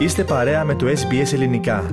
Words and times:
Είστε 0.00 0.24
παρέα 0.24 0.64
με 0.64 0.74
το 0.74 0.86
SBS 0.86 1.32
Ελληνικά. 1.32 1.90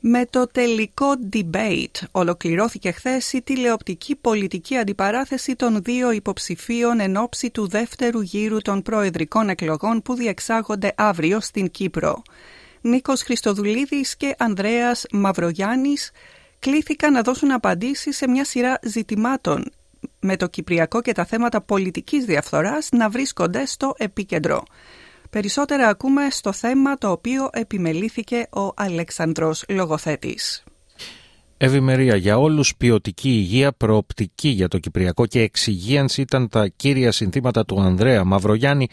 Με 0.00 0.26
το 0.30 0.46
τελικό 0.46 1.06
debate 1.32 2.06
ολοκληρώθηκε 2.10 2.90
χθες 2.90 3.32
η 3.32 3.42
τηλεοπτική 3.42 4.16
πολιτική 4.16 4.76
αντιπαράθεση 4.76 5.56
των 5.56 5.82
δύο 5.82 6.10
υποψηφίων 6.10 7.00
εν 7.00 7.16
ώψη 7.16 7.50
του 7.50 7.68
δεύτερου 7.68 8.20
γύρου 8.20 8.58
των 8.58 8.82
προεδρικών 8.82 9.48
εκλογών 9.48 10.02
που 10.02 10.14
διεξάγονται 10.14 10.92
αύριο 10.96 11.40
στην 11.40 11.70
Κύπρο. 11.70 12.22
Νίκος 12.80 13.22
Χριστοδουλίδης 13.22 14.16
και 14.16 14.34
Ανδρέας 14.38 15.04
Μαυρογιάννης 15.12 16.10
κλήθηκαν 16.58 17.12
να 17.12 17.22
δώσουν 17.22 17.52
απαντήσεις 17.52 18.16
σε 18.16 18.28
μια 18.28 18.44
σειρά 18.44 18.78
ζητημάτων 18.82 19.72
με 20.20 20.36
το 20.36 20.46
Κυπριακό 20.46 21.02
και 21.02 21.12
τα 21.12 21.24
θέματα 21.24 21.60
πολιτικής 21.60 22.24
διαφθοράς 22.24 22.88
να 22.92 23.08
βρίσκονται 23.08 23.66
στο 23.66 23.94
επίκεντρο. 23.98 24.62
Περισσότερα 25.32 25.88
ακούμε 25.88 26.30
στο 26.30 26.52
θέμα 26.52 26.98
το 26.98 27.10
οποίο 27.10 27.48
επιμελήθηκε 27.52 28.46
ο 28.52 28.72
Αλεξανδρός 28.76 29.64
Λογοθέτης. 29.68 30.64
Ευημερία 31.64 32.16
για 32.16 32.38
όλους, 32.38 32.76
ποιοτική 32.76 33.28
υγεία, 33.28 33.72
προοπτική 33.72 34.48
για 34.48 34.68
το 34.68 34.78
Κυπριακό 34.78 35.26
και 35.26 35.40
εξυγίανση 35.40 36.20
ήταν 36.20 36.48
τα 36.48 36.68
κύρια 36.68 37.12
συνθήματα 37.12 37.64
του 37.64 37.80
Ανδρέα 37.80 38.24
Μαυρογιάννη 38.24 38.88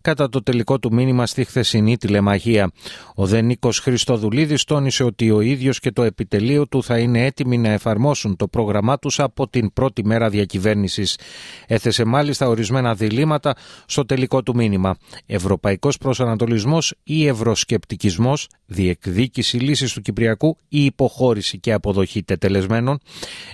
κατά 0.00 0.28
το 0.28 0.42
τελικό 0.42 0.78
του 0.78 0.92
μήνυμα 0.92 1.26
στη 1.26 1.44
χθεσινή 1.44 1.96
τηλεμαχία. 1.96 2.70
Ο 3.14 3.26
δε 3.26 3.40
Νίκος 3.40 3.78
Χριστοδουλίδης 3.78 4.64
τόνισε 4.64 5.04
ότι 5.04 5.30
ο 5.30 5.40
ίδιος 5.40 5.80
και 5.80 5.90
το 5.90 6.02
επιτελείο 6.02 6.66
του 6.66 6.82
θα 6.82 6.98
είναι 6.98 7.24
έτοιμοι 7.24 7.58
να 7.58 7.68
εφαρμόσουν 7.68 8.36
το 8.36 8.48
πρόγραμμά 8.48 8.98
τους 8.98 9.20
από 9.20 9.48
την 9.48 9.72
πρώτη 9.72 10.04
μέρα 10.04 10.28
διακυβέρνησης. 10.28 11.18
Έθεσε 11.66 12.04
μάλιστα 12.04 12.48
ορισμένα 12.48 12.94
διλήμματα 12.94 13.56
στο 13.86 14.04
τελικό 14.04 14.42
του 14.42 14.54
μήνυμα. 14.54 14.96
Ευρωπαϊκός 15.26 15.98
προσανατολισμός 15.98 16.94
ή 17.02 17.26
ευρωσκεπτικισμός, 17.26 18.48
διεκδίκηση 18.66 19.56
λύσης 19.56 19.92
του 19.92 20.00
Κυπριακού 20.00 20.56
ή 20.68 20.84
υποχώρηση 20.84 21.58
και 21.58 21.72
αποδοχή 21.72 22.12
έχει 22.13 22.13
τετελεσμένων. 22.22 22.98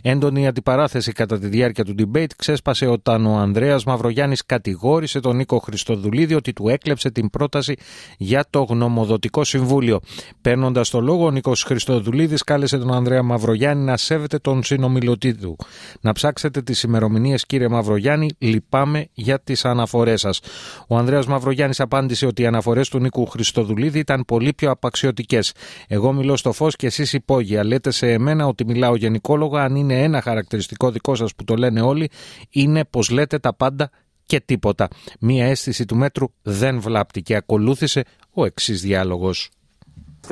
Έντονη 0.03 0.47
αντιπαράθεση 0.47 1.12
κατά 1.12 1.39
τη 1.39 1.47
διάρκεια 1.47 1.84
του 1.84 1.94
debate 1.98 2.30
ξέσπασε 2.36 2.86
όταν 2.86 3.27
ο 3.27 3.36
Ανδρέας 3.36 3.84
Μαυρογιάννης 3.84 4.47
κατηγόρησε 4.47 5.20
τον 5.20 5.36
Νίκο 5.36 5.58
Χριστοδουλίδη 5.58 6.34
ότι 6.34 6.53
του 6.53 6.69
έκλεψε 6.69 7.11
την 7.11 7.31
πρόταση 7.31 7.75
για 8.19 8.44
το 8.50 8.62
γνωμοδοτικό 8.62 9.44
συμβούλιο. 9.44 10.00
Παίρνοντας 10.41 10.91
το 10.91 11.00
λόγο, 11.00 11.25
ο 11.25 11.31
Νίκος 11.31 11.62
Χριστοδουλίδης 11.62 12.42
κάλεσε 12.42 12.78
τον 12.78 12.94
Ανδρέα 12.94 13.22
Μαυρογιάννη 13.22 13.84
να 13.84 13.97
σέβεται 13.97 14.38
τον 14.38 14.62
συνομιλωτή 14.62 15.34
του. 15.34 15.56
Να 16.00 16.12
ψάξετε 16.12 16.62
τις 16.62 16.83
ημερομηνίες, 16.83 17.47
κύριε 17.47 17.69
Μαυρογιάννη, 17.69 18.28
λυπάμαι 18.38 19.08
για 19.12 19.41
τις 19.41 19.64
αναφορές 19.64 20.20
σας. 20.20 20.41
Ο 20.88 20.97
Ανδρέας 20.97 21.27
Μαυρογιάννης 21.27 21.81
απάντησε 21.81 22.27
ότι 22.27 22.42
οι 22.42 22.47
αναφορές 22.47 22.88
του 22.88 22.98
Νίκου 22.98 23.27
Χριστοδουλίδη 23.27 23.98
ήταν 23.98 24.25
πολύ 24.27 24.53
πιο 24.53 24.70
απαξιωτικές. 24.70 25.53
Εγώ 25.88 26.12
μιλώ 26.12 26.36
στο 26.36 26.53
φως 26.53 26.77
και 26.77 26.86
εσείς 26.86 27.12
υπόγεια. 27.12 27.64
Λέτε 27.64 27.91
σε 27.91 28.12
εμένα 28.12 28.47
ότι 28.50 28.64
μιλάω 28.64 28.96
γενικόλογα, 28.96 29.62
αν 29.62 29.74
είναι 29.74 30.02
ένα 30.02 30.20
χαρακτηριστικό 30.22 30.90
δικό 30.90 31.14
σας 31.14 31.34
που 31.34 31.44
το 31.44 31.54
λένε 31.54 31.80
όλοι, 31.80 32.10
είναι 32.50 32.84
πως 32.84 33.10
λέτε 33.10 33.38
τα 33.38 33.54
πάντα 33.54 33.90
και 34.26 34.40
τίποτα. 34.40 34.88
Μία 35.20 35.46
αίσθηση 35.46 35.84
του 35.84 35.96
μέτρου 35.96 36.26
δεν 36.42 36.80
βλάπτει 36.80 37.22
και 37.22 37.36
ακολούθησε 37.36 38.04
ο 38.32 38.44
εξής 38.44 38.80
διάλογος. 38.80 39.50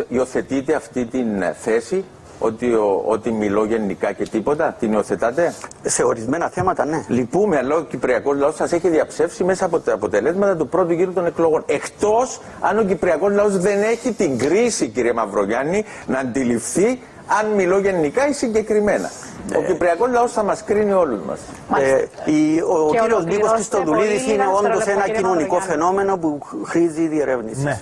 Υιοθετείτε 0.09 0.75
αυτή 0.75 1.05
την 1.05 1.27
θέση 1.61 2.05
ότι, 2.39 2.73
ο, 2.73 3.03
ότι 3.07 3.31
μιλώ 3.31 3.65
γενικά 3.65 4.13
και 4.13 4.25
τίποτα, 4.25 4.77
την 4.79 4.93
υιοθετάτε; 4.93 5.55
Σε 5.83 6.03
ορισμένα 6.03 6.49
θέματα, 6.49 6.85
ναι. 6.85 7.05
Λυπούμε, 7.09 7.57
αλλά 7.57 7.75
ο 7.77 7.83
Κυπριακός 7.83 8.39
λαός 8.39 8.55
σας 8.55 8.73
έχει 8.73 8.89
διαψεύσει 8.89 9.45
μέσα 9.45 9.65
από 9.65 9.81
τα 9.81 9.93
αποτελέσματα 9.93 10.57
του 10.57 10.69
πρώτου 10.69 10.93
γύρου 10.93 11.13
των 11.13 11.27
εκλογών. 11.27 11.63
Εκτός 11.67 12.41
αν 12.61 12.79
ο 12.79 12.83
Κυπριακός 12.85 13.33
λαός 13.33 13.59
δεν 13.59 13.83
έχει 13.83 14.13
την 14.13 14.39
κρίση, 14.39 14.89
κύριε 14.89 15.13
Μαυρογιάννη, 15.13 15.85
να 16.07 16.19
αντιληφθεί 16.19 16.99
αν 17.41 17.47
μιλώ 17.55 17.79
γενικά 17.79 18.29
ή 18.29 18.33
συγκεκριμένα. 18.33 19.11
Ο 19.57 19.63
Κυπριακός 19.63 20.11
λαός 20.11 20.33
θα 20.33 20.43
μας 20.43 20.65
κρίνει 20.65 20.93
όλους 20.93 21.21
μας. 21.23 21.41
Ε, 21.81 22.63
ο 22.63 22.87
ο 22.87 22.91
κύριος 22.91 23.25
Νίκος 23.25 23.51
Χριστοδουλίδης 23.51 24.27
είναι 24.27 24.45
όντως 24.59 24.87
ένα 24.87 25.09
κοινωνικό 25.09 25.61
φαινόμενο 25.61 26.19
που 26.19 26.39
χρήζει 26.65 27.07
διερεύνηση. 27.07 27.63
Ναι. 27.63 27.81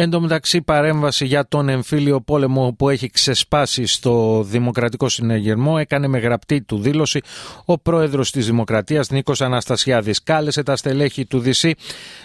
Εν 0.00 0.10
τω 0.10 0.20
μεταξύ 0.20 0.62
παρέμβαση 0.62 1.26
για 1.26 1.48
τον 1.48 1.68
εμφύλιο 1.68 2.20
πόλεμο 2.20 2.74
που 2.78 2.88
έχει 2.88 3.10
ξεσπάσει 3.10 3.86
στο 3.86 4.42
Δημοκρατικό 4.42 5.08
Συνεγερμό 5.08 5.76
έκανε 5.78 6.08
με 6.08 6.18
γραπτή 6.18 6.62
του 6.62 6.78
δήλωση 6.78 7.20
ο 7.64 7.78
πρόεδρος 7.78 8.30
της 8.30 8.46
Δημοκρατίας 8.46 9.10
Νίκος 9.10 9.40
Αναστασιάδης. 9.40 10.22
Κάλεσε 10.22 10.62
τα 10.62 10.76
στελέχη 10.76 11.26
του 11.26 11.38
ΔΥΣΥ 11.38 11.74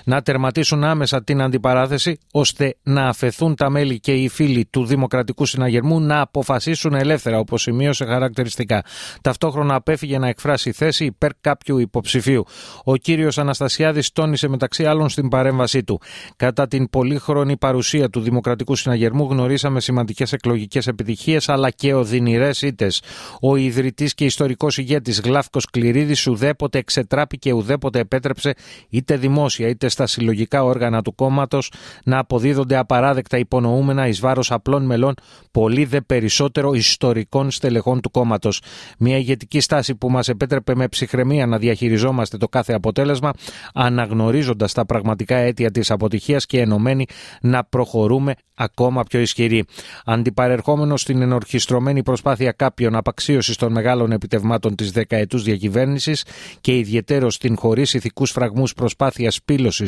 να 0.04 0.22
τερματίσουν 0.22 0.84
άμεσα 0.84 1.24
την 1.24 1.42
αντιπαράθεση 1.42 2.18
ώστε 2.32 2.76
να 2.84 3.08
αφαιθούν 3.08 3.56
τα 3.56 3.70
μέλη 3.70 4.00
και 4.00 4.14
οι 4.14 4.28
φίλοι 4.28 4.66
του 4.66 4.86
Δημοκρατικού 4.86 5.46
Συναγερμού 5.46 6.00
να 6.00 6.22
αποφασίσουν 6.22 6.94
ελεύθερα 6.94 7.40
όπως 7.40 7.62
σημείωσε 7.62 8.06
χαρακτηριστικά. 8.06 8.84
Ταυτόχρονα 9.22 9.76
απέφυγε 9.76 10.18
να 10.18 10.28
εκφράσει 10.28 10.72
θέση 10.72 11.06
υπέρ 11.06 11.32
κάποιου 11.42 11.78
υποψηφίου. 11.78 12.46
Ο 12.84 12.96
κύριος 12.96 13.38
Αναστασιάδης 13.38 14.12
τόνισε 14.12 14.48
μεταξύ 14.48 14.86
άλλων 14.86 15.10
στην 15.10 15.28
παρέμβασή 15.28 15.84
του. 15.84 16.02
Κατά 16.36 16.68
την 16.68 16.90
πολύχρονη 16.90 17.58
παρουσία 17.64 18.10
του 18.10 18.20
Δημοκρατικού 18.20 18.76
Συναγερμού 18.76 19.28
γνωρίσαμε 19.30 19.80
σημαντικές 19.80 20.34
εκλογικές 20.34 20.88
επιτυχίες 20.88 21.50
αλλά 21.50 21.70
και 21.70 21.94
οδυνηρές 21.94 22.62
ήττες. 22.62 23.02
Ο 23.42 23.56
ιδρυτής 23.56 24.14
και 24.14 24.26
ιστορικός 24.26 24.78
ηγέτης 24.78 25.22
Γλάφκος 25.22 25.66
Κληρίδης 25.66 26.28
ουδέποτε 26.28 26.78
εξετράπηκε, 26.78 27.54
ουδέποτε 27.54 28.00
επέτρεψε 28.00 28.54
είτε 28.90 29.18
δημόσια 29.18 29.68
είτε 29.68 29.88
στα 29.88 30.08
συλλογικά 30.08 30.64
όργανα 30.64 31.02
του 31.02 31.16
κόμματος 31.16 31.72
να 32.04 32.18
αποδίδονται 32.18 32.78
απαράδεκτα 32.78 33.38
υπονοούμενα 33.38 34.08
εις 34.08 34.20
βάρος 34.20 34.52
απλών 34.52 34.86
μελών, 34.86 35.14
πολύ 35.52 35.86
δε 35.86 36.02
περισσότερο 36.02 36.74
ιστορικών 36.74 37.52
στελεχών 37.52 38.02
του 38.02 38.12
κόμματος. 38.12 38.62
Μια 39.00 39.18
ηγετική 39.18 39.60
στάση 39.60 39.96
που 39.96 40.10
μας 40.10 40.28
επέτρεπε 40.28 40.76
με 40.76 40.88
ψυχραιμία 40.88 41.46
να 41.46 41.58
διαχειριζόμαστε 41.58 42.38
το 42.38 42.48
κάθε 42.48 42.74
αποτέλεσμα, 42.74 43.32
αναγνωρίζοντας 43.74 44.74
τα 44.74 44.86
πραγματικά 44.86 45.36
αίτια 45.36 45.72
της 45.72 45.92
αποτυχίας 45.92 46.46
και 46.46 46.60
ενωμένοι 46.60 47.06
να 47.54 47.64
προχωρούμε 47.64 48.34
ακόμα 48.56 49.04
πιο 49.04 49.20
ισχυροί. 49.20 49.64
Αντιπαρερχόμενο 50.06 50.98
στην 50.98 51.22
ενορχιστρωμένη 51.22 52.04
προσπάθεια 52.04 52.52
κάποιων 52.52 52.96
απαξίωσης 52.96 53.56
των 53.56 53.72
μεγάλων 53.72 54.12
επιτευμάτων 54.12 54.76
της 54.76 54.92
δεκαετούς 54.92 55.44
διακυβέρνησης 55.44 56.26
και 56.62 56.78
ιδιαίτερο 56.78 57.30
στην 57.30 57.58
χωρίς 57.58 57.94
ηθικούς 57.94 58.32
φραγμούς 58.32 58.74
προσπάθειας 58.74 59.36
σπήλωση 59.36 59.86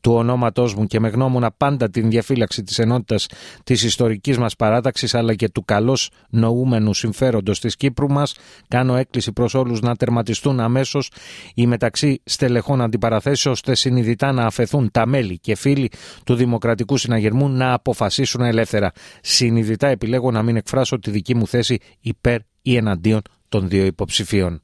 του 0.00 0.12
ονόματός 0.12 0.74
μου 0.74 0.86
και 0.86 1.00
με 1.00 1.08
γνώμονα 1.08 1.50
πάντα 1.56 1.90
την 1.90 2.10
διαφύλαξη 2.10 2.62
της 2.62 2.78
ενότητας 2.78 3.26
της 3.64 3.82
ιστορικής 3.82 4.38
μας 4.38 4.56
παράταξης 4.56 5.14
αλλά 5.14 5.34
και 5.34 5.48
του 5.48 5.64
καλώς 5.64 6.10
νοούμενου 6.30 6.94
συμφέροντος 6.94 7.60
της 7.60 7.76
Κύπρου 7.76 8.08
μας, 8.08 8.34
κάνω 8.68 8.96
έκκληση 8.96 9.32
προς 9.32 9.54
όλους 9.54 9.80
να 9.80 9.96
τερματιστούν 9.96 10.60
αμέσως 10.60 11.10
οι 11.54 11.66
μεταξύ 11.66 12.20
στελεχών 12.24 12.80
αντιπαραθέσει 12.80 13.48
ώστε 13.48 13.74
συνειδητά 13.74 14.32
να 14.32 14.44
αφαιθούν 14.44 14.90
τα 14.90 15.06
μέλη 15.06 15.38
και 15.38 15.56
φίλοι 15.56 15.90
του 16.24 16.34
Δημοκρατικού 16.34 16.96
Συναγερμού 16.98 17.48
να 17.48 17.72
αποφασίσουν 17.72 18.40
ελεύθερα. 18.40 18.92
Συνειδητά 19.22 19.88
επιλέγω 19.88 20.30
να 20.30 20.42
μην 20.42 20.56
εκφράσω 20.56 20.98
τη 20.98 21.10
δική 21.10 21.34
μου 21.34 21.46
θέση 21.46 21.78
υπέρ 22.00 22.38
ή 22.62 22.76
εναντίον 22.76 23.22
των 23.48 23.68
δύο 23.68 23.84
υποψηφίων. 23.84 24.62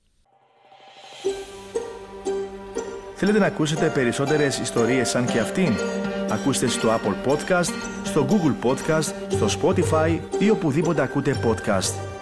Θέλετε 3.14 3.38
να 3.38 3.46
ακούσετε 3.46 3.90
περισσότερες 3.94 4.58
ιστορίες 4.58 5.08
σαν 5.08 5.26
και 5.26 5.38
αυτήν; 5.38 5.72
Ακούστε 6.30 6.66
στο 6.66 6.88
Apple 6.88 7.30
Podcast, 7.30 7.72
στο 8.04 8.26
Google 8.30 8.68
Podcast, 8.68 9.12
στο 9.28 9.46
Spotify 9.60 10.18
ή 10.38 10.50
οπουδήποτε 10.50 11.02
ακούτε 11.02 11.40
podcast. 11.44 12.13